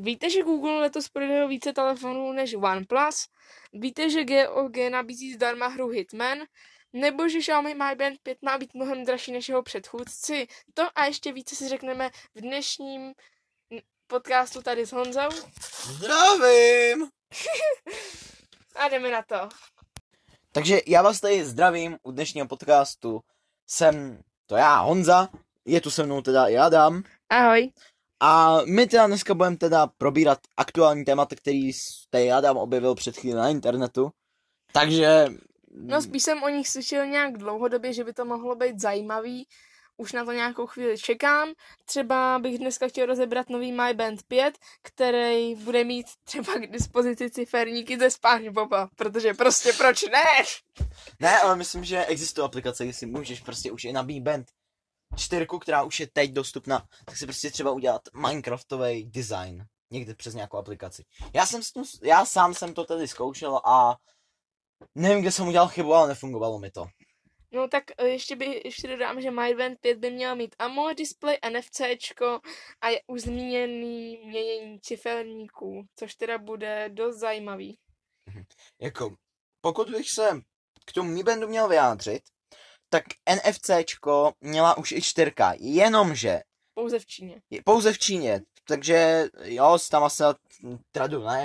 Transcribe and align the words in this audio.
Víte, 0.00 0.30
že 0.30 0.42
Google 0.42 0.80
letos 0.80 1.08
prodal 1.08 1.48
více 1.48 1.72
telefonů 1.72 2.32
než 2.32 2.54
OnePlus? 2.54 3.28
Víte, 3.72 4.10
že 4.10 4.24
GOG 4.24 4.76
nabízí 4.90 5.34
zdarma 5.34 5.66
hru 5.66 5.88
Hitman? 5.88 6.38
Nebo 6.92 7.28
že 7.28 7.38
Xiaomi 7.38 7.74
Mi 7.74 7.94
Band 7.94 8.18
5 8.22 8.38
má 8.42 8.58
být 8.58 8.74
mnohem 8.74 9.04
dražší 9.04 9.32
než 9.32 9.48
jeho 9.48 9.62
předchůdci? 9.62 10.46
To 10.74 10.82
a 10.94 11.04
ještě 11.04 11.32
více 11.32 11.56
si 11.56 11.68
řekneme 11.68 12.10
v 12.34 12.40
dnešním 12.40 13.12
podcastu 14.06 14.62
tady 14.62 14.86
s 14.86 14.92
Honzou. 14.92 15.28
Zdravím! 15.82 17.08
a 18.76 18.88
jdeme 18.88 19.10
na 19.10 19.22
to. 19.22 19.48
Takže 20.52 20.80
já 20.86 21.02
vás 21.02 21.20
tady 21.20 21.44
zdravím 21.44 21.98
u 22.02 22.10
dnešního 22.10 22.46
podcastu. 22.46 23.20
Jsem 23.66 24.22
to 24.46 24.56
já, 24.56 24.78
Honza, 24.78 25.28
je 25.64 25.80
tu 25.80 25.90
se 25.90 26.04
mnou 26.04 26.22
teda 26.22 26.46
i 26.46 26.56
Adam. 26.56 27.02
Ahoj. 27.28 27.72
A 28.20 28.60
my 28.66 28.86
teda 28.86 29.06
dneska 29.06 29.34
budeme 29.34 29.56
teda 29.56 29.86
probírat 29.86 30.38
aktuální 30.56 31.04
témata, 31.04 31.36
který 31.36 31.70
tady 32.10 32.32
Adam 32.32 32.56
objevil 32.56 32.94
před 32.94 33.16
chvíli 33.16 33.36
na 33.36 33.48
internetu. 33.48 34.10
Takže... 34.72 35.26
No 35.70 36.02
spíš 36.02 36.22
jsem 36.22 36.42
o 36.42 36.48
nich 36.48 36.68
slyšel 36.68 37.06
nějak 37.06 37.38
dlouhodobě, 37.38 37.92
že 37.92 38.04
by 38.04 38.12
to 38.12 38.24
mohlo 38.24 38.54
být 38.54 38.80
zajímavý. 38.80 39.46
Už 39.96 40.12
na 40.12 40.24
to 40.24 40.32
nějakou 40.32 40.66
chvíli 40.66 40.98
čekám. 40.98 41.48
Třeba 41.84 42.38
bych 42.38 42.58
dneska 42.58 42.88
chtěl 42.88 43.06
rozebrat 43.06 43.48
nový 43.48 43.72
My 43.72 43.94
Band 43.94 44.22
5, 44.22 44.58
který 44.82 45.54
bude 45.54 45.84
mít 45.84 46.06
třeba 46.24 46.54
k 46.54 46.66
dispozici 46.66 47.30
ciferníky 47.30 47.98
ze 47.98 48.10
SpongeBoba, 48.10 48.88
protože 48.96 49.34
prostě 49.34 49.72
proč 49.72 50.02
ne? 50.02 50.44
Ne, 51.20 51.38
ale 51.38 51.56
myslím, 51.56 51.84
že 51.84 52.06
existuje 52.06 52.44
aplikace, 52.44 52.84
kde 52.84 52.92
si 52.92 53.06
můžeš 53.06 53.40
prostě 53.40 53.72
už 53.72 53.84
i 53.84 53.92
na 53.92 54.02
Mi 54.02 54.20
Band 54.20 54.46
čtyřku, 55.16 55.58
která 55.58 55.82
už 55.82 56.00
je 56.00 56.06
teď 56.06 56.32
dostupná, 56.32 56.86
tak 57.04 57.16
si 57.16 57.26
prostě 57.26 57.50
třeba 57.50 57.70
udělat 57.70 58.02
Minecraftový 58.14 59.04
design 59.04 59.66
někde 59.90 60.14
přes 60.14 60.34
nějakou 60.34 60.56
aplikaci. 60.56 61.04
Já 61.34 61.46
jsem 61.46 61.62
s 61.62 61.72
tím, 61.72 61.84
já 62.02 62.26
sám 62.26 62.54
jsem 62.54 62.74
to 62.74 62.84
tedy 62.84 63.08
zkoušel 63.08 63.56
a 63.56 63.96
nevím, 64.94 65.20
kde 65.20 65.32
jsem 65.32 65.48
udělal 65.48 65.68
chybu, 65.68 65.94
ale 65.94 66.08
nefungovalo 66.08 66.58
mi 66.58 66.70
to. 66.70 66.86
No 67.52 67.68
tak 67.68 67.84
e, 67.98 68.08
ještě 68.08 68.36
by 68.36 68.62
ještě 68.64 68.88
dodám, 68.88 69.20
že 69.20 69.30
MyBand 69.30 69.78
5 69.80 69.98
by 69.98 70.10
měl 70.10 70.36
mít 70.36 70.56
AMOLED 70.58 70.98
display, 70.98 71.38
NFCčko 71.50 72.40
a 72.80 72.88
je 72.88 73.00
už 73.06 73.20
zmíněný 73.20 74.20
měnění 74.26 74.80
ciferníků, 74.80 75.86
což 75.96 76.14
teda 76.14 76.38
bude 76.38 76.88
dost 76.88 77.16
zajímavý. 77.16 77.78
Mhm. 78.26 78.44
Jako, 78.80 79.16
pokud 79.60 79.90
bych 79.90 80.10
se 80.10 80.40
k 80.86 80.92
tomu 80.92 81.10
Mi 81.10 81.22
Bandu 81.22 81.48
měl 81.48 81.68
vyjádřit, 81.68 82.22
tak 82.88 83.04
NFCčko 83.34 84.32
měla 84.40 84.78
už 84.78 84.92
i 84.92 85.02
čtyřka, 85.02 85.54
jenomže... 85.58 86.40
Pouze 86.74 86.98
v 86.98 87.06
Číně. 87.06 87.42
Pouze 87.64 87.92
v 87.92 87.98
Číně, 87.98 88.42
takže 88.64 89.28
jo, 89.42 89.78
tam 89.90 90.04
asi 90.04 90.22
tradu 90.92 91.24
na 91.24 91.38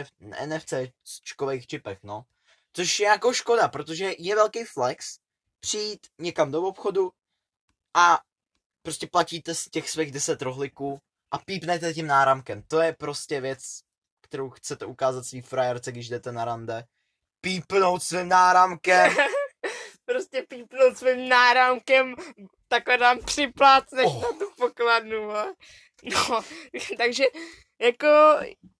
NFCčkových 0.45 1.67
čipech, 1.67 1.99
no. 2.03 2.25
Což 2.73 2.99
je 2.99 3.05
jako 3.05 3.33
škoda, 3.33 3.67
protože 3.67 4.13
je 4.17 4.35
velký 4.35 4.63
flex 4.63 5.17
přijít 5.59 6.07
někam 6.19 6.51
do 6.51 6.61
obchodu 6.61 7.11
a 7.93 8.21
prostě 8.81 9.07
platíte 9.07 9.55
z 9.55 9.65
těch 9.65 9.89
svých 9.89 10.11
10 10.11 10.41
rohliků 10.41 10.99
a 11.31 11.37
pípnete 11.37 11.93
tím 11.93 12.07
náramkem. 12.07 12.63
To 12.67 12.81
je 12.81 12.93
prostě 12.93 13.41
věc, 13.41 13.81
kterou 14.21 14.49
chcete 14.49 14.85
ukázat 14.85 15.25
svý 15.25 15.41
frajerce, 15.41 15.91
když 15.91 16.09
jdete 16.09 16.31
na 16.31 16.45
rande. 16.45 16.85
Pípnout 17.41 18.03
svým 18.03 18.27
náramkem. 18.29 19.15
prostě 20.11 20.45
pípnout 20.47 20.97
svým 20.97 21.29
náramkem, 21.29 22.15
takhle 22.67 22.97
tam 22.97 23.19
připlácneš 23.25 24.05
oh. 24.05 24.21
na 24.21 24.27
tu 24.27 24.51
pokladnu. 24.57 25.27
No, 26.03 26.41
takže 26.97 27.23
jako 27.81 28.07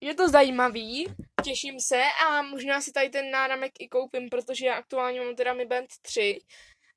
je 0.02 0.14
to 0.16 0.30
zajímavý, 0.30 1.06
těším 1.44 1.80
se 1.80 2.02
a 2.28 2.42
možná 2.42 2.82
si 2.82 2.92
tady 2.92 3.10
ten 3.10 3.32
náramek 3.32 3.72
i 3.80 3.88
koupím, 3.88 4.30
protože 4.30 4.66
já 4.66 4.76
aktuálně 4.76 5.22
mám 5.22 5.36
teda 5.36 5.54
Mi 5.54 5.66
Band 5.66 5.90
3 6.02 6.40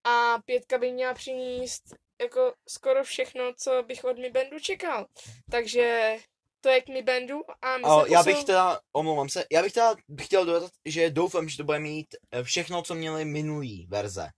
a 0.05 0.39
pětka 0.45 0.79
by 0.79 0.93
měla 0.93 1.15
přinést 1.15 1.83
jako 2.21 2.55
skoro 2.69 3.05
všechno, 3.05 3.55
co 3.55 3.83
bych 3.83 4.05
od 4.05 4.19
Mi 4.19 4.31
Bandu 4.31 4.59
čekal. 4.59 5.07
Takže 5.51 6.17
to 6.65 6.71
je 6.71 6.81
k 6.81 6.89
Mi 6.89 7.03
Bandu 7.03 7.43
a 7.63 7.79
my 7.79 7.85
a 7.85 8.07
já 8.07 8.23
bych 8.23 8.45
teda, 8.45 8.81
omlouvám 8.93 9.29
se, 9.29 9.45
já 9.53 9.63
bych 9.63 9.73
teda 9.73 9.95
bych 10.09 10.27
chtěl 10.27 10.47
dodat, 10.47 10.73
že 10.85 11.11
doufám, 11.11 11.49
že 11.49 11.57
to 11.57 11.65
bude 11.65 11.79
mít 11.79 12.15
eh, 12.31 12.43
všechno, 12.43 12.83
co 12.83 12.95
měly 12.95 13.25
minulý 13.25 13.87
verze. 13.87 14.29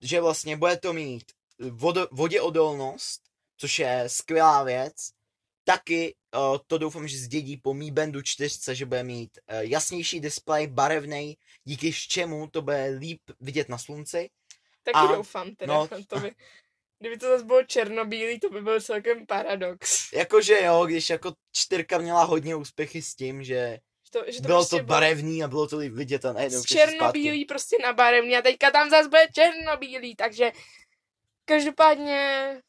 Že 0.00 0.20
vlastně 0.20 0.56
bude 0.56 0.76
to 0.76 0.92
mít 0.92 1.32
vod, 1.70 1.96
voděodolnost, 2.10 3.22
což 3.56 3.78
je 3.78 4.04
skvělá 4.06 4.62
věc. 4.62 4.94
Taky 5.64 6.14
uh, 6.34 6.58
to 6.66 6.78
doufám, 6.78 7.08
že 7.08 7.18
zdědí 7.18 7.56
po 7.56 7.74
Mi 7.74 7.90
Bandu 7.90 8.22
4, 8.22 8.74
že 8.74 8.86
bude 8.86 9.02
mít 9.02 9.38
uh, 9.52 9.58
jasnější 9.58 10.20
displej, 10.20 10.66
barevný, 10.66 11.36
díky 11.64 11.92
čemu 11.92 12.46
to 12.46 12.62
bude 12.62 12.86
líp 12.98 13.20
vidět 13.40 13.68
na 13.68 13.78
slunci. 13.78 14.30
Taky 14.82 14.98
a, 14.98 15.06
doufám 15.06 15.54
teda, 15.54 15.74
no, 15.74 15.88
to 16.06 16.20
by, 16.20 16.34
kdyby 17.02 17.18
to 17.18 17.28
zase 17.28 17.44
bylo 17.44 17.64
černobílý, 17.64 18.40
to 18.40 18.50
by 18.50 18.62
byl 18.62 18.80
celkem 18.80 19.26
paradox. 19.26 20.12
Jakože 20.12 20.62
jo, 20.62 20.86
když 20.86 21.10
jako 21.10 21.32
čtyřka 21.52 21.98
měla 21.98 22.24
hodně 22.24 22.56
úspěchy 22.56 23.02
s 23.02 23.14
tím, 23.14 23.44
že 23.44 23.78
to, 24.10 24.24
že 24.26 24.36
to 24.36 24.46
bylo 24.46 24.58
prostě 24.58 24.76
to 24.76 24.84
barevný 24.84 25.36
bylo... 25.36 25.44
a 25.44 25.48
bylo 25.48 25.68
to 25.68 25.76
vidět 25.76 26.24
a 26.24 26.32
najednou 26.32 26.62
Černobílý 26.64 27.44
prostě 27.44 27.76
na 27.82 27.92
barevný 27.92 28.36
a 28.36 28.42
teďka 28.42 28.70
tam 28.70 28.90
zase 28.90 29.08
bude 29.08 29.28
černobílý, 29.34 30.16
takže 30.16 30.52
každopádně 31.44 32.60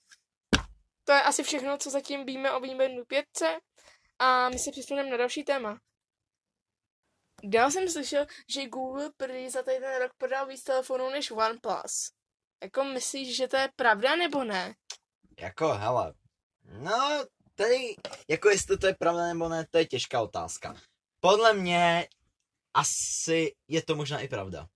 to 1.03 1.11
je 1.11 1.21
asi 1.21 1.43
všechno, 1.43 1.77
co 1.77 1.89
zatím 1.89 2.25
víme 2.25 2.51
o 2.51 2.59
Winbandu 2.59 3.05
5 3.05 3.25
a 4.19 4.49
my 4.49 4.59
se 4.59 4.71
přesuneme 4.71 5.09
na 5.09 5.17
další 5.17 5.43
téma. 5.43 5.79
Dál 7.43 7.71
jsem 7.71 7.89
slyšel, 7.89 8.25
že 8.49 8.67
Google 8.67 9.09
prý 9.17 9.49
za 9.49 9.63
ten 9.63 9.83
rok 10.01 10.11
prodal 10.17 10.47
víc 10.47 10.63
telefonů 10.63 11.09
než 11.09 11.31
OnePlus. 11.31 12.11
Jako 12.63 12.83
myslíš, 12.83 13.37
že 13.37 13.47
to 13.47 13.57
je 13.57 13.69
pravda 13.75 14.15
nebo 14.15 14.43
ne? 14.43 14.75
Jako, 15.39 15.73
hele, 15.73 16.13
no, 16.79 17.25
tady, 17.55 17.95
jako 18.29 18.49
jestli 18.49 18.77
to 18.77 18.87
je 18.87 18.95
pravda 18.99 19.27
nebo 19.27 19.49
ne, 19.49 19.65
to 19.71 19.77
je 19.77 19.85
těžká 19.85 20.21
otázka. 20.21 20.75
Podle 21.19 21.53
mě 21.53 22.07
asi 22.73 23.55
je 23.67 23.83
to 23.83 23.95
možná 23.95 24.19
i 24.19 24.27
pravda. 24.27 24.67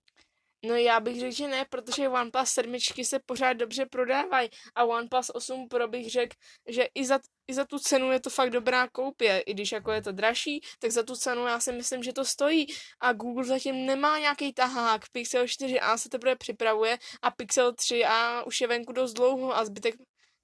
No 0.64 0.74
já 0.74 1.00
bych 1.00 1.20
řekl, 1.20 1.34
že 1.34 1.48
ne, 1.48 1.64
protože 1.70 2.08
OnePlus 2.08 2.50
7 2.50 2.80
se 3.02 3.18
pořád 3.26 3.52
dobře 3.52 3.86
prodávají 3.86 4.48
a 4.74 4.84
OnePlus 4.84 5.30
8 5.34 5.68
Pro 5.68 5.88
bych 5.88 6.10
řekl, 6.10 6.36
že 6.68 6.88
i 6.94 7.06
za, 7.06 7.18
i 7.48 7.54
za 7.54 7.64
tu 7.64 7.78
cenu 7.78 8.12
je 8.12 8.20
to 8.20 8.30
fakt 8.30 8.50
dobrá 8.50 8.88
koupě, 8.88 9.40
i 9.40 9.54
když 9.54 9.72
jako 9.72 9.92
je 9.92 10.02
to 10.02 10.12
dražší, 10.12 10.60
tak 10.78 10.90
za 10.90 11.02
tu 11.02 11.16
cenu 11.16 11.46
já 11.46 11.60
si 11.60 11.72
myslím, 11.72 12.02
že 12.02 12.12
to 12.12 12.24
stojí. 12.24 12.66
A 13.00 13.12
Google 13.12 13.44
zatím 13.44 13.86
nemá 13.86 14.18
nějaký 14.18 14.52
tahák, 14.52 15.02
Pixel 15.12 15.44
4a 15.44 15.96
se 15.96 16.08
teprve 16.08 16.36
připravuje 16.36 16.98
a 17.22 17.30
Pixel 17.30 17.72
3a 17.72 18.42
už 18.46 18.60
je 18.60 18.66
venku 18.66 18.92
dost 18.92 19.12
dlouho 19.12 19.56
a 19.56 19.64
zbytek 19.64 19.94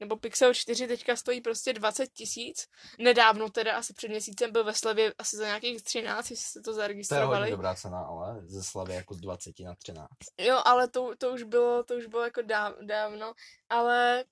nebo 0.04 0.16
Pixel 0.16 0.54
4 0.54 0.86
teďka 0.86 1.16
stojí 1.16 1.40
prostě 1.40 1.72
20 1.72 2.06
tisíc. 2.06 2.68
Nedávno 2.98 3.50
teda, 3.50 3.76
asi 3.76 3.94
před 3.94 4.08
měsícem 4.08 4.52
byl 4.52 4.64
ve 4.64 4.74
slevě 4.74 5.14
asi 5.18 5.36
za 5.36 5.46
nějakých 5.46 5.82
13, 5.82 6.30
jestli 6.30 6.46
jste 6.46 6.60
to 6.60 6.74
zaregistrovali. 6.74 7.38
To 7.38 7.44
je 7.44 7.50
dobrá 7.50 7.74
cena, 7.74 7.98
ale 8.00 8.42
ze 8.46 8.64
slevy 8.64 8.94
jako 8.94 9.14
z 9.14 9.20
20 9.20 9.60
na 9.60 9.74
13. 9.74 10.08
Jo, 10.38 10.62
ale 10.64 10.88
to, 10.88 11.16
to 11.18 11.32
už 11.32 11.42
bylo, 11.42 11.84
to 11.84 11.94
už 11.94 12.06
bylo 12.06 12.22
jako 12.22 12.42
dáv, 12.42 12.74
dávno, 12.80 13.32
ale 13.68 14.24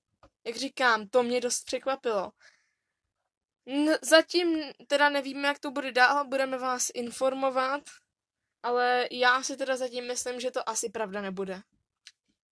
jak 0.43 0.55
říkám, 0.55 1.07
to 1.07 1.23
mě 1.23 1.41
dost 1.41 1.63
překvapilo. 1.65 2.31
N- 3.65 3.97
zatím 4.01 4.61
teda 4.87 5.09
nevíme, 5.09 5.47
jak 5.47 5.59
to 5.59 5.71
bude 5.71 5.91
dál, 5.91 6.27
budeme 6.27 6.57
vás 6.57 6.87
informovat, 6.93 7.81
ale 8.63 9.07
já 9.11 9.43
si 9.43 9.57
teda 9.57 9.77
zatím 9.77 10.07
myslím, 10.07 10.39
že 10.39 10.51
to 10.51 10.69
asi 10.69 10.89
pravda 10.89 11.21
nebude. 11.21 11.61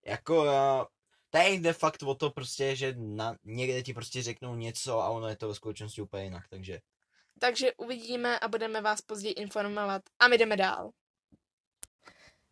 Jako 0.06 0.46
já 0.46 0.86
Tady 1.32 1.50
jde 1.50 1.74
fakt 1.74 2.04
o 2.04 2.16
to 2.16 2.30
prostě, 2.30 2.76
že 2.76 2.94
na, 2.98 3.36
někde 3.44 3.84
ti 3.84 3.94
prostě 3.94 4.24
řeknou 4.24 4.56
něco 4.56 5.00
a 5.00 5.10
ono 5.10 5.28
je 5.28 5.36
to 5.36 5.48
ve 5.48 5.56
skutečnosti 5.56 6.02
úplně 6.02 6.24
jinak, 6.24 6.44
takže. 6.50 6.80
Takže 7.40 7.74
uvidíme 7.74 8.40
a 8.40 8.48
budeme 8.48 8.82
vás 8.82 9.02
později 9.02 9.34
informovat. 9.34 10.02
A 10.20 10.28
my 10.28 10.38
jdeme 10.38 10.58
dál. 10.58 10.92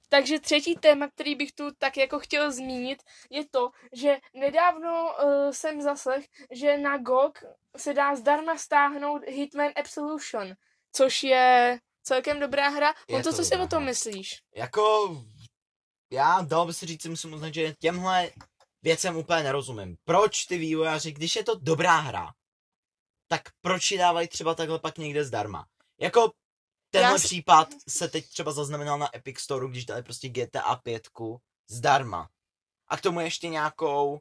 Takže 0.09 0.39
třetí 0.39 0.75
téma, 0.75 1.07
který 1.07 1.35
bych 1.35 1.51
tu 1.51 1.71
tak 1.77 1.97
jako 1.97 2.19
chtěl 2.19 2.51
zmínit, 2.51 3.03
je 3.29 3.45
to, 3.51 3.69
že 3.93 4.17
nedávno 4.33 5.15
uh, 5.23 5.51
jsem 5.51 5.81
zaslech, 5.81 6.25
že 6.51 6.77
na 6.77 6.97
GOG 6.97 7.39
se 7.77 7.93
dá 7.93 8.15
zdarma 8.15 8.57
stáhnout 8.57 9.21
Hitman 9.27 9.71
Absolution, 9.75 10.53
což 10.91 11.23
je 11.23 11.79
celkem 12.03 12.39
dobrá 12.39 12.69
hra. 12.69 12.93
On 13.09 13.23
to, 13.23 13.33
co 13.33 13.43
si 13.43 13.55
o 13.55 13.67
tom 13.67 13.85
myslíš? 13.85 14.41
Jako, 14.55 15.15
já 16.11 16.41
dal 16.41 16.65
by 16.65 16.73
se 16.73 16.85
říct, 16.85 17.05
musím 17.05 17.33
uznat, 17.33 17.53
že 17.53 17.73
těmhle 17.73 18.29
věcem 18.81 19.17
úplně 19.17 19.43
nerozumím. 19.43 19.97
Proč 20.03 20.45
ty 20.45 20.57
vývojáři, 20.57 21.11
když 21.11 21.35
je 21.35 21.43
to 21.43 21.55
dobrá 21.55 21.97
hra, 21.99 22.33
tak 23.27 23.41
proč 23.61 23.91
ji 23.91 23.97
dávají 23.97 24.27
třeba 24.27 24.55
takhle 24.55 24.79
pak 24.79 24.97
někde 24.97 25.25
zdarma? 25.25 25.67
Jako 25.99 26.31
tenhle 26.89 27.11
Já 27.11 27.17
případ 27.17 27.67
se 27.87 28.07
teď 28.07 28.29
třeba 28.29 28.51
zaznamenal 28.51 28.97
na 28.97 29.15
Epic 29.15 29.39
Store, 29.39 29.67
když 29.67 29.85
dali 29.85 30.03
prostě 30.03 30.29
GTA 30.29 30.75
5 30.75 31.09
zdarma. 31.69 32.29
A 32.87 32.97
k 32.97 33.01
tomu 33.01 33.19
ještě 33.19 33.47
nějakou 33.47 34.19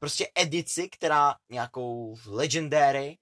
prostě 0.00 0.30
edici, 0.34 0.88
která 0.88 1.34
nějakou 1.48 2.16
Legendary, 2.26 3.18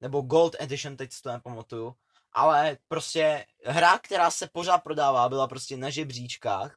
nebo 0.00 0.20
Gold 0.20 0.56
Edition, 0.58 0.96
teď 0.96 1.12
si 1.12 1.22
to 1.22 1.32
nepamatuju, 1.32 1.94
ale 2.32 2.78
prostě 2.88 3.46
hra, 3.64 3.98
která 3.98 4.30
se 4.30 4.48
pořád 4.52 4.78
prodává, 4.78 5.28
byla 5.28 5.48
prostě 5.48 5.76
na 5.76 5.90
žebříčkách, 5.90 6.74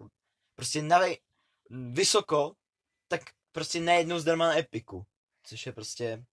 prostě 0.55 0.81
na 0.81 0.99
vysoko, 1.69 2.53
tak 3.07 3.21
prostě 3.53 3.79
najednou 3.79 4.19
zdarma 4.19 4.47
na 4.47 4.57
Epiku, 4.57 5.05
což 5.43 5.65
je 5.65 5.71
prostě, 5.71 6.23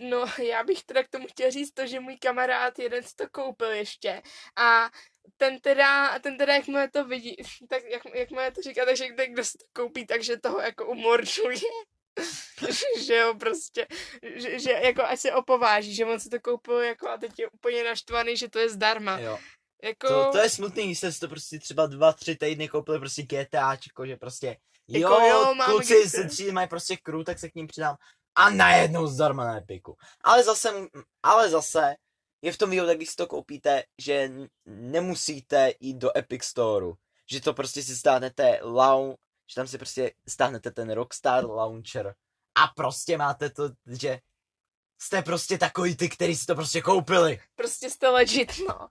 No, 0.00 0.24
já 0.42 0.64
bych 0.64 0.84
teda 0.84 1.02
k 1.02 1.08
tomu 1.08 1.26
chtěl 1.26 1.50
říct 1.50 1.72
to, 1.72 1.86
že 1.86 2.00
můj 2.00 2.16
kamarád 2.16 2.78
jeden 2.78 3.02
si 3.02 3.16
to 3.16 3.28
koupil 3.28 3.70
ještě 3.70 4.22
a 4.56 4.90
ten 5.36 5.60
teda, 5.60 6.18
ten 6.18 6.38
teda 6.38 6.54
jak 6.54 6.66
mu 6.66 6.78
to 6.92 7.04
vidí, 7.04 7.36
tak 7.68 7.82
jak, 7.84 8.02
jak 8.14 8.30
mu 8.30 8.38
to 8.54 8.62
říká, 8.62 8.84
takže 8.84 9.08
kdo 9.08 9.44
si 9.44 9.58
to 9.58 9.64
koupí, 9.72 10.06
takže 10.06 10.36
toho 10.36 10.60
jako 10.60 10.86
umorčuje. 10.86 11.56
že 13.00 13.16
jo, 13.16 13.34
prostě, 13.34 13.86
že, 14.36 14.58
že 14.58 14.70
jako 14.72 15.02
ať 15.02 15.20
se 15.20 15.32
opováží, 15.32 15.94
že 15.94 16.06
on 16.06 16.20
si 16.20 16.28
to 16.28 16.40
koupil 16.40 16.78
jako 16.78 17.08
a 17.08 17.16
teď 17.16 17.38
je 17.38 17.50
úplně 17.50 17.84
naštvaný, 17.84 18.36
že 18.36 18.48
to 18.48 18.58
je 18.58 18.68
zdarma. 18.68 19.18
jo. 19.18 19.38
Jako, 19.82 20.08
To, 20.08 20.32
to 20.32 20.38
je 20.38 20.50
smutný, 20.50 20.86
když 20.86 20.98
jste 20.98 21.12
si 21.12 21.20
to 21.20 21.28
prostě 21.28 21.58
třeba 21.58 21.86
dva, 21.86 22.12
tři 22.12 22.36
týdny 22.36 22.68
koupili 22.68 22.98
prostě 22.98 23.22
GTAčko, 23.22 24.06
že 24.06 24.16
prostě 24.16 24.56
jo, 24.98 25.10
Jako 25.10 25.26
jo, 25.26 25.54
mám 25.54 25.70
kluci 25.70 26.10
se 26.10 26.24
tří 26.24 26.52
mají 26.52 26.68
prostě 26.68 26.96
crew, 26.96 27.24
tak 27.24 27.38
se 27.38 27.50
k 27.50 27.54
ním 27.54 27.66
přidám 27.66 27.96
a 28.34 28.50
najednou 28.50 29.06
zdarma 29.06 29.44
na 29.44 29.56
Epiku. 29.56 29.96
Ale 30.24 30.42
zase, 30.42 30.72
ale 31.22 31.50
zase 31.50 31.94
je 32.42 32.52
v 32.52 32.58
tom 32.58 32.70
výhoda, 32.70 32.94
když 32.94 33.10
si 33.10 33.16
to 33.16 33.26
koupíte, 33.26 33.82
že 33.98 34.30
nemusíte 34.66 35.72
jít 35.80 35.96
do 35.96 36.18
Epic 36.18 36.44
Storeu. 36.44 36.94
Že 37.30 37.40
to 37.40 37.54
prostě 37.54 37.82
si 37.82 37.96
stáhnete 37.96 38.60
lau, 38.62 39.14
že 39.48 39.54
tam 39.54 39.66
si 39.66 39.78
prostě 39.78 40.12
stáhnete 40.28 40.70
ten 40.70 40.90
Rockstar 40.90 41.44
Launcher 41.44 42.14
a 42.54 42.66
prostě 42.76 43.18
máte 43.18 43.50
to, 43.50 43.70
že 43.86 44.18
jste 44.98 45.22
prostě 45.22 45.58
takový 45.58 45.96
ty, 45.96 46.08
kteří 46.08 46.36
si 46.36 46.46
to 46.46 46.54
prostě 46.54 46.82
koupili. 46.82 47.40
prostě 47.54 47.90
jste 47.90 48.08
legit, 48.08 48.52
no. 48.68 48.88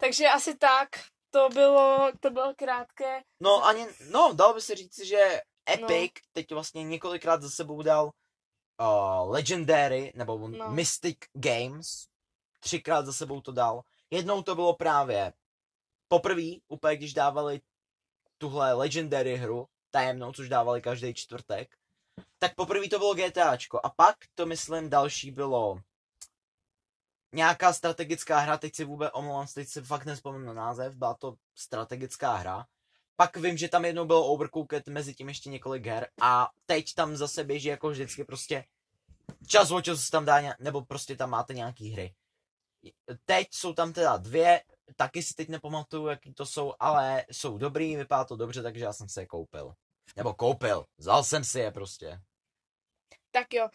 Takže 0.00 0.28
asi 0.28 0.56
tak, 0.56 0.88
to 1.32 1.48
bylo, 1.48 2.12
to 2.20 2.30
bylo 2.30 2.54
krátké. 2.56 3.22
No 3.40 3.64
ani, 3.64 3.86
no, 4.10 4.32
dalo 4.34 4.54
by 4.54 4.60
se 4.60 4.74
říct, 4.74 5.04
že 5.04 5.40
Epic 5.70 6.12
No. 6.14 6.30
teď 6.32 6.52
vlastně 6.52 6.84
několikrát 6.84 7.42
za 7.42 7.50
sebou 7.50 7.82
dal 7.82 8.04
uh, 8.04 9.30
Legendary, 9.30 10.12
nebo 10.14 10.48
No. 10.48 10.70
Mystic 10.70 11.18
Games, 11.32 12.06
třikrát 12.60 13.06
za 13.06 13.12
sebou 13.12 13.40
to 13.40 13.52
dal. 13.52 13.82
Jednou 14.10 14.42
to 14.42 14.54
bylo 14.54 14.74
právě 14.76 15.32
poprvé, 16.08 16.50
úplně 16.68 16.96
když 16.96 17.14
dávali 17.14 17.60
tuhle 18.38 18.72
Legendary 18.72 19.36
hru, 19.36 19.66
tajemnou, 19.90 20.32
což 20.32 20.48
dávali 20.48 20.82
každý 20.82 21.14
čtvrtek, 21.14 21.76
tak 22.38 22.54
poprvé 22.54 22.88
to 22.88 22.98
bylo 22.98 23.14
GTAčko. 23.14 23.80
A 23.82 23.90
pak 23.90 24.16
to 24.34 24.46
myslím 24.46 24.90
další 24.90 25.30
bylo 25.30 25.78
nějaká 27.32 27.72
strategická 27.72 28.38
hra, 28.38 28.56
teď 28.56 28.74
si 28.74 28.84
vůbec 28.84 29.10
omlouvám, 29.14 29.46
se, 29.46 29.54
teď 29.54 29.68
si 29.68 29.82
fakt 29.82 30.04
nespomenu 30.04 30.46
na 30.46 30.52
název, 30.52 30.94
byla 30.94 31.14
to 31.14 31.34
strategická 31.54 32.36
hra. 32.36 32.66
Pak 33.16 33.36
vím, 33.36 33.56
že 33.56 33.68
tam 33.68 33.84
jednou 33.84 34.04
bylo 34.04 34.26
Overcooked, 34.26 34.88
mezi 34.88 35.14
tím 35.14 35.28
ještě 35.28 35.50
několik 35.50 35.86
her 35.86 36.08
a 36.20 36.50
teď 36.66 36.94
tam 36.94 37.16
zase 37.16 37.44
běží 37.44 37.68
jako 37.68 37.90
vždycky 37.90 38.24
prostě 38.24 38.64
čas 39.46 39.70
od 39.70 39.84
času 39.84 40.02
se 40.02 40.10
tam 40.10 40.24
dá, 40.24 40.54
nebo 40.58 40.84
prostě 40.84 41.16
tam 41.16 41.30
máte 41.30 41.54
nějaký 41.54 41.90
hry. 41.90 42.14
Teď 43.24 43.48
jsou 43.50 43.72
tam 43.72 43.92
teda 43.92 44.16
dvě, 44.16 44.62
taky 44.96 45.22
si 45.22 45.34
teď 45.34 45.48
nepamatuju, 45.48 46.06
jaký 46.06 46.34
to 46.34 46.46
jsou, 46.46 46.74
ale 46.78 47.24
jsou 47.30 47.58
dobrý, 47.58 47.96
vypadá 47.96 48.24
to 48.24 48.36
dobře, 48.36 48.62
takže 48.62 48.84
já 48.84 48.92
jsem 48.92 49.08
si 49.08 49.20
je 49.20 49.26
koupil. 49.26 49.74
Nebo 50.16 50.34
koupil, 50.34 50.86
vzal 50.98 51.24
jsem 51.24 51.44
si 51.44 51.60
je 51.60 51.70
prostě. 51.72 52.20
Tak 53.30 53.54
jo, 53.54 53.68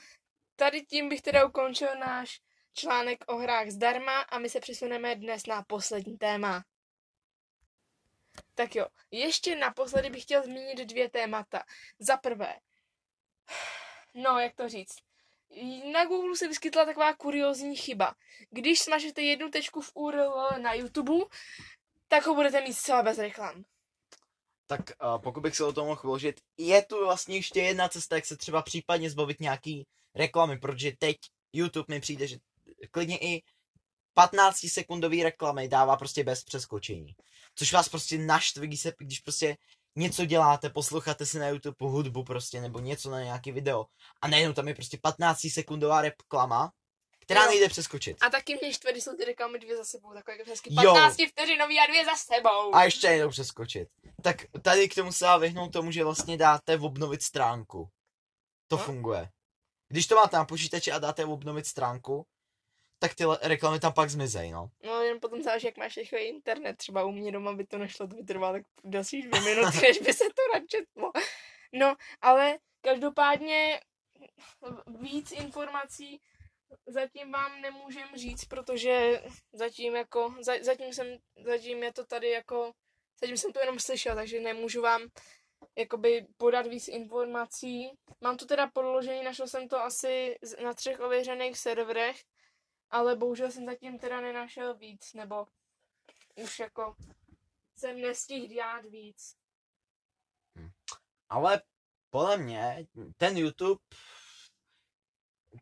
tady 0.56 0.86
tím 0.86 1.10
bych 1.10 1.22
teda 1.22 1.46
ukončil 1.46 2.00
náš 2.00 2.42
článek 2.78 3.24
o 3.28 3.38
hrách 3.38 3.70
zdarma 3.70 4.22
a 4.22 4.40
my 4.40 4.50
se 4.50 4.60
přesuneme 4.60 5.16
dnes 5.16 5.46
na 5.46 5.64
poslední 5.64 6.18
téma. 6.18 6.64
Tak 8.56 8.76
jo, 8.76 8.86
ještě 9.12 9.56
naposledy 9.56 10.10
bych 10.10 10.24
chtěl 10.24 10.44
zmínit 10.44 10.80
dvě 10.80 11.10
témata. 11.10 11.64
Za 12.00 12.18
prvé, 12.18 12.60
no 14.14 14.40
jak 14.40 14.56
to 14.56 14.70
říct, 14.70 14.96
na 15.92 16.06
Google 16.06 16.36
se 16.36 16.48
vyskytla 16.48 16.86
taková 16.86 17.14
kuriozní 17.14 17.76
chyba. 17.76 18.16
Když 18.50 18.80
smažete 18.80 19.22
jednu 19.22 19.50
tečku 19.50 19.82
v 19.82 19.92
URL 19.94 20.50
na 20.62 20.74
YouTube, 20.74 21.26
tak 22.08 22.26
ho 22.26 22.36
budete 22.36 22.62
mít 22.62 22.74
zcela 22.74 23.04
bez 23.04 23.18
reklam. 23.18 23.64
Tak 24.68 24.82
uh, 24.82 25.22
pokud 25.22 25.42
bych 25.42 25.56
se 25.56 25.64
o 25.64 25.74
tom 25.74 25.88
mohl 25.88 26.02
vložit, 26.04 26.42
je 26.58 26.86
tu 26.86 27.06
vlastně 27.06 27.36
ještě 27.36 27.62
jedna 27.62 27.90
cesta, 27.90 28.16
jak 28.16 28.26
se 28.26 28.38
třeba 28.38 28.62
případně 28.62 29.10
zbavit 29.10 29.40
nějaký 29.40 29.88
reklamy, 30.16 30.60
protože 30.60 30.92
teď 31.00 31.18
YouTube 31.54 31.86
mi 31.96 32.00
přijde, 32.00 32.28
že 32.28 32.38
klidně 32.92 33.18
i 33.18 33.44
15 34.14 34.58
sekundový 34.70 35.24
reklamy 35.24 35.68
dává 35.68 35.98
prostě 35.98 36.24
bez 36.24 36.44
přeskočení. 36.44 37.16
Což 37.56 37.74
vás 37.74 37.90
prostě 37.90 38.18
naštve, 38.18 38.68
když, 38.68 38.82
se, 38.82 38.94
když 38.98 39.20
prostě 39.20 39.58
něco 39.96 40.26
děláte, 40.26 40.70
posloucháte 40.70 41.26
si 41.26 41.40
na 41.40 41.48
YouTube 41.48 41.76
hudbu 41.80 42.24
prostě, 42.24 42.62
nebo 42.62 42.80
něco 42.80 43.10
na 43.10 43.24
nějaký 43.24 43.52
video 43.52 43.86
a 44.22 44.28
najednou 44.28 44.54
tam 44.54 44.68
je 44.68 44.74
prostě 44.76 44.98
15 45.02 45.40
sekundová 45.54 46.02
reklama, 46.02 46.72
která 47.20 47.44
Jo. 47.44 47.50
nejde 47.50 47.70
přeskočit. 47.70 48.18
A 48.24 48.30
taky 48.30 48.56
mě 48.62 48.74
štve, 48.74 48.92
když 48.92 49.04
jsou 49.04 49.16
ty 49.18 49.26
reklamy 49.26 49.60
dvě 49.60 49.78
za 49.78 49.84
sebou, 49.84 50.14
takové 50.14 50.38
jako 50.38 50.50
hezky 50.50 50.70
Jo. 50.72 50.94
15 50.94 51.18
vteřinový 51.32 51.80
a 51.80 51.86
dvě 51.88 52.06
za 52.06 52.16
sebou. 52.16 52.76
A 52.76 52.84
ještě 52.84 53.08
nejdou 53.08 53.30
přeskočit. 53.30 53.90
Tak 54.24 54.46
tady 54.62 54.90
k 54.90 54.96
tomu 54.96 55.12
se 55.12 55.26
dá 55.26 55.38
vyhnout 55.38 55.74
tomu, 55.74 55.92
že 55.92 56.04
vlastně 56.04 56.38
dáte 56.38 56.80
obnovit 56.80 57.22
stránku. 57.22 57.90
To 58.68 58.78
No. 58.78 58.84
funguje. 58.84 59.30
Když 59.90 60.08
to 60.08 60.16
máte 60.16 60.38
na 60.38 60.46
počítači 60.46 60.92
a 60.92 61.00
dáte 61.00 61.26
obnovit 61.26 61.66
stránku, 61.68 62.26
tak 63.00 63.16
ty 63.16 63.24
reklamy 63.42 63.80
tam 63.80 63.94
pak 63.94 64.10
zmizej, 64.10 64.52
no. 64.52 64.70
No 64.84 65.02
jen 65.02 65.20
potom 65.20 65.44
záleží, 65.44 65.66
jak 65.66 65.78
máš 65.78 65.98
rychlý 65.98 66.20
internet. 66.20 66.78
Třeba 66.78 67.04
u 67.04 67.12
mě 67.12 67.32
doma 67.32 67.54
by 67.54 67.66
to 67.66 67.78
nešlo, 67.78 68.08
to 68.08 68.16
by 68.16 68.24
trvalo 68.24 68.54
tak 68.54 68.64
další 68.84 69.22
dvě 69.22 69.42
minuty, 69.42 69.78
než 69.82 70.00
by 70.00 70.14
se 70.14 70.24
to 70.24 70.60
načetlo. 70.60 71.12
No, 71.74 71.96
ale 72.22 72.58
každopádně 72.82 73.80
víc 74.88 75.32
informací 75.32 76.22
zatím 76.86 77.32
vám 77.32 77.62
nemůžem 77.62 78.08
říct, 78.16 78.46
protože 78.46 79.24
zatím 79.54 79.96
jako, 79.96 80.36
za, 80.42 80.54
zatím 80.62 80.94
jsem, 80.94 81.08
zatím 81.46 81.84
je 81.84 81.94
to 81.94 82.06
tady 82.06 82.30
jako, 82.30 82.74
zatím 83.22 83.38
jsem 83.38 83.52
to 83.52 83.60
jenom 83.60 83.80
slyšel, 83.80 84.16
takže 84.16 84.40
nemůžu 84.40 84.82
vám 84.82 85.02
jakoby 85.76 86.28
podat 86.38 86.68
víc 86.68 86.88
informací. 86.88 87.92
Mám 88.22 88.38
to 88.38 88.46
teda 88.46 88.68
podložený, 88.74 89.24
našel 89.24 89.48
jsem 89.48 89.68
to 89.68 89.82
asi 89.82 90.38
na 90.64 90.74
třech 90.74 91.00
ověřených 91.00 91.58
serverech, 91.58 92.24
ale 92.90 93.16
bohužel 93.16 93.52
jsem 93.52 93.66
zatím 93.66 94.00
teda 94.00 94.22
nenašel 94.22 94.78
víc, 94.78 95.14
nebo 95.14 95.48
už 96.36 96.60
jako 96.60 96.96
jsem 97.76 98.02
nestihl 98.02 98.48
dělat 98.48 98.86
víc. 98.86 99.36
Ale 101.30 101.62
podle 102.10 102.38
mě, 102.38 102.88
ten 103.18 103.38
YouTube, 103.38 103.82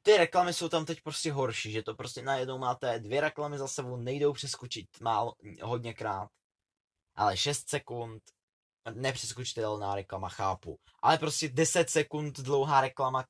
ty 0.01 0.17
reklamy 0.17 0.53
jsou 0.53 0.69
tam 0.69 0.85
teď 0.85 1.01
prostě 1.01 1.31
horší, 1.31 1.71
že 1.71 1.83
to 1.83 1.95
prostě 1.95 2.21
najednou 2.21 2.57
máte 2.57 2.99
dvě 2.99 3.21
reklamy 3.21 3.57
za 3.57 3.67
sebou, 3.67 3.97
nejdou 3.97 4.33
přeskočit 4.33 4.99
málo, 5.01 5.35
hodněkrát, 5.63 6.29
ale 7.15 7.37
6 7.37 7.69
sekund, 7.69 8.23
nepřeskočitelná 8.93 9.95
reklama, 9.95 10.29
chápu, 10.29 10.79
ale 11.01 11.17
prostě 11.17 11.49
10 11.49 11.89
sekund 11.89 12.39
dlouhá 12.39 12.81
reklama 12.81 13.25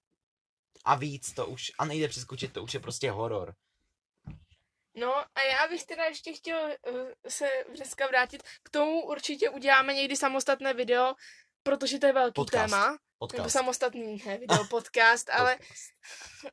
a 0.86 0.96
víc 0.96 1.34
to 1.34 1.48
už, 1.48 1.72
a 1.80 1.86
nejde 1.86 2.08
přeskočit, 2.08 2.54
to 2.54 2.64
už 2.64 2.74
je 2.74 2.80
prostě 2.80 3.12
horor. 3.12 3.56
No 4.96 5.16
a 5.16 5.42
já 5.42 5.68
bych 5.68 5.84
teda 5.84 6.06
ještě 6.06 6.34
chtěl 6.34 6.60
uh, 6.60 7.08
se 7.28 7.50
dneska 7.76 8.08
vrátit. 8.08 8.44
K 8.64 8.70
tomu 8.70 9.06
určitě 9.06 9.50
uděláme 9.50 9.94
někdy 9.94 10.16
samostatné 10.16 10.74
video, 10.74 11.14
protože 11.64 12.00
to 12.00 12.06
je 12.06 12.14
velký 12.14 12.34
Podcast. 12.34 12.66
téma. 12.66 12.88
Nebo 12.92 13.00
Podcast. 13.18 13.50
samostatný, 13.50 14.24
ne 14.26 14.38
video, 14.38 14.66
podcast, 14.70 15.30
ale 15.30 15.58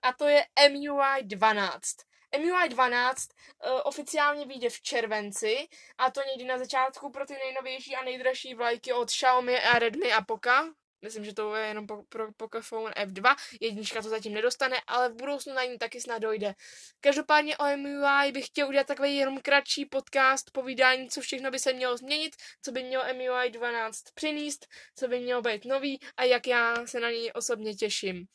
a 0.03 0.13
to 0.13 0.29
je 0.29 0.47
MUI 0.71 1.23
12. 1.23 1.97
MUI 2.39 2.69
12 2.69 3.29
uh, 3.67 3.81
oficiálně 3.85 4.47
vyjde 4.47 4.71
v 4.71 4.81
červenci 4.81 5.69
a 5.99 6.11
to 6.11 6.21
někdy 6.31 6.45
na 6.45 6.59
začátku 6.59 7.11
pro 7.11 7.27
ty 7.27 7.35
nejnovější 7.35 7.97
a 7.97 8.05
nejdražší 8.05 8.55
vlajky 8.55 8.93
od 8.93 9.09
Xiaomi 9.11 9.61
a 9.61 9.79
Redmi 9.79 10.13
a 10.13 10.23
Poca. 10.23 10.75
Myslím, 11.03 11.25
že 11.25 11.35
to 11.35 11.55
je 11.55 11.67
jenom 11.67 11.87
po, 11.87 12.03
pro 12.09 12.33
Pocophone 12.33 12.95
F2. 12.95 13.37
Jednička 13.61 14.03
to 14.03 14.09
zatím 14.09 14.35
nedostane, 14.35 14.77
ale 14.87 15.09
v 15.09 15.15
budoucnu 15.15 15.55
na 15.55 15.65
ní 15.65 15.79
taky 15.79 16.01
snad 16.01 16.19
dojde. 16.19 16.55
Každopádně 17.01 17.57
o 17.57 17.77
MUI 17.77 18.33
bych 18.33 18.47
chtěl 18.47 18.69
udělat 18.69 18.87
takový 18.87 19.17
jenom 19.17 19.39
kratší 19.41 19.87
podcast, 19.87 20.51
povídání, 20.51 21.09
co 21.09 21.21
všechno 21.21 21.51
by 21.51 21.59
se 21.59 21.73
mělo 21.73 21.97
změnit, 21.97 22.37
co 22.63 22.73
by 22.73 22.83
mělo 22.83 23.05
MUI 23.15 23.51
12 23.51 24.03
přinést, 24.15 24.67
co 24.99 25.09
by 25.09 25.21
mělo 25.21 25.43
být 25.43 25.65
nový 25.65 26.01
a 26.17 26.25
jak 26.25 26.47
já 26.47 26.87
se 26.87 27.01
na 27.01 27.11
něj 27.11 27.33
osobně 27.35 27.75
těším. 27.75 28.27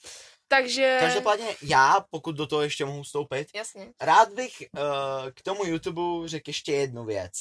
Takže... 0.48 0.98
Každopádně 1.00 1.56
já, 1.62 2.06
pokud 2.10 2.36
do 2.36 2.48
toho 2.48 2.62
ještě 2.62 2.86
mohu 2.86 3.04
vstoupit, 3.04 3.48
Jasně. 3.56 3.94
rád 4.02 4.34
bych 4.34 4.52
uh, 4.60 5.32
k 5.34 5.42
tomu 5.42 5.66
YouTube 5.66 6.28
řekl 6.28 6.50
ještě 6.50 6.72
jednu 6.72 7.06
věc. 7.06 7.34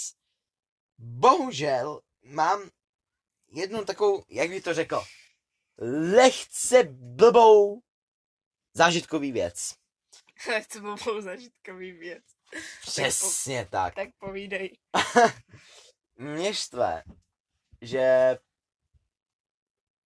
Bohužel 0.98 2.00
mám 2.22 2.70
jednu 3.52 3.84
takovou, 3.84 4.24
jak 4.28 4.48
bych 4.48 4.62
to 4.62 4.74
řekl, 4.74 5.02
lehce 5.78 6.82
blbou 6.90 7.82
zážitkový 8.74 9.32
věc. 9.32 9.74
tak 10.46 10.66
to 10.66 10.80
byl 10.80 10.96
pouze 10.96 11.22
zažitkový 11.22 11.92
věc. 11.92 12.24
Přesně 12.80 13.66
tak. 13.70 13.94
Tak 13.94 14.08
povídej. 14.18 14.78
Mě 16.16 16.54
štve, 16.54 17.02
že 17.82 18.36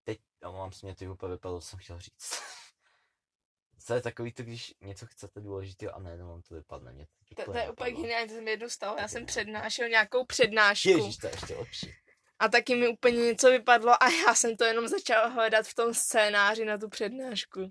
teď, 0.05 0.21
omlouvám 0.45 0.73
se, 0.73 0.87
mě 0.87 0.95
to 0.95 1.05
úplně 1.05 1.33
vypadlo, 1.33 1.61
co 1.61 1.67
jsem 1.67 1.79
chtěl 1.79 2.01
říct. 2.01 2.43
Co 3.79 3.95
je 3.95 4.03
takový 4.03 4.33
to, 4.33 4.43
když 4.43 4.75
něco 4.81 5.07
chcete 5.07 5.41
důležitého 5.41 5.95
a 5.95 5.99
najednou 5.99 6.29
vám 6.29 6.43
to 6.43 6.55
vypadne. 6.55 6.93
Mě 6.93 7.07
To, 7.07 7.35
to 7.35 7.43
úplně 7.43 7.61
je 7.63 7.71
úplně 7.71 7.93
geniální, 7.93 8.29
to 8.29 8.35
se 8.35 8.41
mi 8.41 8.51
jednou 8.51 8.69
stalo. 8.69 8.97
Já 9.01 9.09
jsem 9.09 9.27
přednášel 9.27 9.89
nějakou 9.89 10.25
přednášku 10.25 10.89
Ježíš, 10.89 11.17
to 11.17 11.27
je 11.27 11.33
ještě 11.33 11.55
lepší. 11.55 11.95
A 12.39 12.49
taky 12.49 12.75
mi 12.77 12.89
úplně 12.89 13.19
něco 13.19 13.51
vypadlo 13.51 14.03
a 14.03 14.09
já 14.09 14.35
jsem 14.35 14.57
to 14.57 14.65
jenom 14.65 14.89
začala 14.89 15.27
hledat 15.27 15.67
v 15.67 15.75
tom 15.75 15.95
scénáři 15.95 16.65
na 16.65 16.79
tu 16.79 16.89
přednášku. 16.89 17.69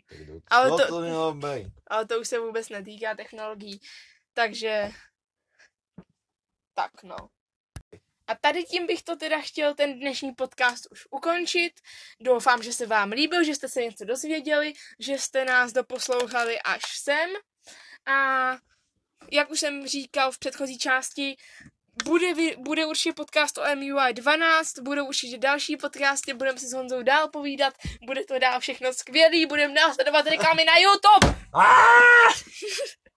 Ale 0.48 0.70
Co 0.70 0.78
to- 0.78 0.88
to? 0.88 1.02
Ale 1.88 2.06
to 2.06 2.20
už 2.20 2.28
se 2.28 2.40
vůbec 2.40 2.70
netýká 2.70 3.16
technologií. 3.16 3.80
Takže... 4.34 4.92
Tak 6.74 7.04
no. 7.04 7.16
A 8.28 8.36
tady 8.36 8.64
tím 8.64 8.88
bych 8.88 9.04
to 9.04 9.16
teda 9.16 9.42
chtěl 9.42 9.76
ten 9.76 10.00
dnešní 10.00 10.32
podcast 10.34 10.88
už 10.92 11.08
ukončit. 11.12 11.72
Doufám, 12.22 12.64
že 12.64 12.74
se 12.74 12.86
vám 12.86 13.12
líbil, 13.12 13.44
že 13.44 13.56
jste 13.56 13.70
se 13.70 13.84
něco 13.84 14.06
dozvěděli, 14.06 14.74
že 15.00 15.14
jste 15.14 15.46
nás 15.46 15.74
doposlouchali 15.74 16.62
až 16.62 16.82
sem. 17.00 17.30
A 18.06 18.52
jak 19.32 19.52
už 19.52 19.60
jsem 19.60 19.88
říkal 19.88 20.32
v 20.32 20.40
předchozí 20.40 20.78
části, 20.78 21.38
bude, 22.06 22.34
bude 22.58 22.86
určitě 22.86 23.14
podcast 23.14 23.58
o 23.58 23.76
MUI 23.76 24.14
12, 24.14 24.80
budou 24.80 25.06
určitě 25.08 25.38
další 25.38 25.78
podcasty, 25.78 26.34
budeme 26.34 26.60
si 26.60 26.68
s 26.68 26.74
Honzou 26.74 27.04
dál 27.04 27.30
povídat, 27.30 27.74
bude 28.06 28.24
to 28.24 28.40
dál 28.40 28.60
všechno 28.60 28.94
skvělý, 28.94 29.46
budeme 29.46 29.74
následovat 29.74 30.26
reklamy 30.28 30.66
na 30.66 30.78
YouTube. 30.78 31.38
Ah! 31.54 32.34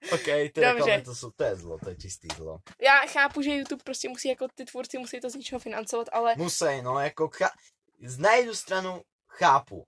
OK, 0.13 0.25
ty 0.25 0.51
Dobře. 0.55 0.73
reklamy, 0.73 1.03
to, 1.03 1.15
jsou, 1.15 1.31
to 1.31 1.45
je 1.45 1.57
zlo, 1.57 1.79
to 1.79 1.89
je 1.89 1.97
čistý 1.97 2.29
zlo. 2.37 2.59
Já 2.83 2.97
chápu, 3.07 3.43
že 3.43 3.51
YouTube 3.51 3.83
prostě 3.85 4.09
musí, 4.09 4.29
jako 4.29 4.49
ty 4.55 4.65
tvůrci 4.65 4.99
musí 4.99 5.21
to 5.21 5.31
z 5.31 5.35
něčeho 5.35 5.59
financovat, 5.59 6.09
ale 6.13 6.35
Musej, 6.37 6.83
no, 6.83 6.99
jako 7.01 7.29
cha- 7.29 7.51
na 8.19 8.33
jednu 8.33 8.55
stranu 8.55 9.03
chápu, 9.29 9.85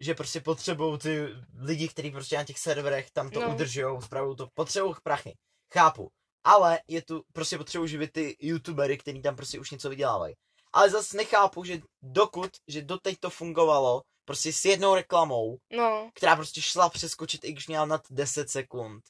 že 0.00 0.14
prostě 0.14 0.40
potřebují 0.40 0.98
ty 0.98 1.28
lidi, 1.58 1.88
kteří 1.88 2.10
prostě 2.10 2.36
na 2.36 2.44
těch 2.44 2.58
serverech 2.58 3.10
tam 3.10 3.30
to 3.30 3.40
No. 3.40 3.54
udržují, 3.54 4.02
spravují 4.02 4.36
to, 4.36 4.48
potřebují 4.54 4.94
prachy. 5.02 5.34
Chápu. 5.74 6.10
Ale 6.44 6.80
je 6.88 7.02
tu, 7.02 7.24
prostě 7.32 7.58
potřebují 7.58 7.90
živit 7.90 8.12
ty 8.12 8.36
youtubery, 8.40 8.98
kteří 8.98 9.22
tam 9.22 9.36
prostě 9.36 9.60
už 9.60 9.70
něco 9.70 9.88
vydělávají. 9.88 10.34
Ale 10.72 10.90
zase 10.90 11.16
nechápu, 11.16 11.64
že 11.64 11.80
dokud, 12.02 12.50
že 12.68 12.82
doteď 12.82 13.20
to 13.20 13.30
fungovalo, 13.30 14.02
prostě 14.24 14.52
s 14.52 14.64
jednou 14.64 14.94
reklamou, 14.94 15.58
no, 15.72 16.10
která 16.14 16.36
prostě 16.36 16.62
šla 16.62 16.88
přeskočit, 16.88 17.44
i 17.44 17.52
když 17.52 17.68
měla 17.68 17.84
nad 17.84 18.02
10 18.10 18.50
sekund. 18.50 19.02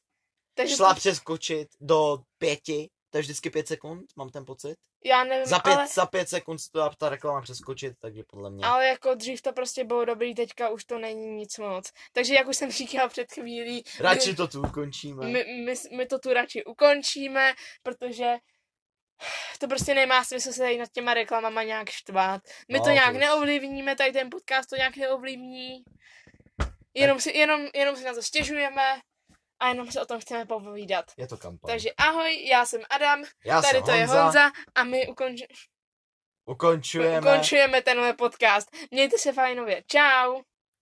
takže 0.54 0.76
Šla 0.76 0.94
to, 0.94 1.00
přeskočit 1.00 1.68
do 1.80 2.18
pěti, 2.38 2.90
to 3.14 3.18
je 3.18 3.22
vždycky 3.22 3.50
pět 3.50 3.68
sekund, 3.68 4.04
mám 4.16 4.30
ten 4.30 4.44
pocit. 4.44 4.76
já 5.04 5.24
nevím, 5.24 5.46
Za 5.46 5.58
pět, 5.58 5.74
ale, 5.74 5.86
za 5.88 6.06
pět 6.06 6.28
sekund 6.28 6.58
se 6.58 6.70
to 6.70 6.78
dá 6.78 6.90
ta 6.98 7.08
reklama 7.08 7.42
přeskočit, 7.42 7.94
takže 8.00 8.22
podle 8.26 8.50
mě. 8.50 8.64
ale 8.64 8.86
jako 8.86 9.14
dřív 9.14 9.42
to 9.42 9.52
prostě 9.52 9.84
bylo 9.84 10.04
dobrý, 10.04 10.34
teďka 10.34 10.68
už 10.68 10.84
to 10.84 10.98
není 10.98 11.26
nic 11.26 11.58
moc. 11.58 11.92
Takže 12.12 12.34
jak 12.34 12.48
už 12.48 12.56
jsem 12.56 12.70
říkala 12.80 13.08
před 13.08 13.32
chvílí, 13.32 13.84
Radši 14.00 14.34
to 14.34 14.48
tu 14.48 14.62
ukončíme. 14.62 15.26
my, 15.26 15.44
my, 15.64 15.74
my 15.96 16.06
to 16.06 16.18
tu 16.18 16.32
radši 16.32 16.64
ukončíme, 16.64 17.54
protože 17.82 18.34
to 19.58 19.68
prostě 19.68 19.94
nemá 19.94 20.24
smysl 20.24 20.52
se 20.52 20.58
tady 20.58 20.78
nad 20.78 20.88
těma 20.92 21.14
reklamama 21.14 21.62
nějak 21.62 21.90
štvát. 21.90 22.42
My 22.72 22.78
No, 22.78 22.84
to 22.84 22.90
nějak 22.90 23.12
to 23.12 23.18
neovlivníme, 23.18 23.96
tady 23.96 24.12
ten 24.12 24.30
podcast 24.30 24.68
to 24.70 24.76
nějak 24.76 24.96
neovlivní. 24.96 25.84
Jenom 26.94 27.20
si, 27.20 27.36
jenom, 27.38 27.66
jenom 27.74 27.96
si 27.96 28.04
na 28.04 28.14
to 28.14 28.22
stěžujeme 28.22 29.00
a 29.60 29.68
jenom 29.68 29.90
se 29.90 30.02
o 30.02 30.06
tom 30.06 30.20
chceme 30.20 30.46
povídat. 30.46 31.04
Je 31.16 31.26
to 31.28 31.36
kampaň. 31.36 31.70
Takže 31.70 31.90
ahoj, 31.98 32.46
já 32.46 32.66
jsem 32.66 32.80
Adam, 32.90 33.22
Já 33.44 33.62
tady 33.62 33.74
jsem 33.74 33.82
to 33.84 33.90
je 33.90 34.06
Honza, 34.06 34.22
Honza 34.22 34.50
a 34.74 34.84
my 34.84 35.06
ukonč, 35.08 35.40
Ukončujeme. 36.46 37.30
ukončujeme 37.30 37.82
tenhle 37.82 38.12
podcast. 38.12 38.68
Mějte 38.90 39.18
se 39.18 39.32
fajnově. 39.32 39.82
Čau. 39.86 40.40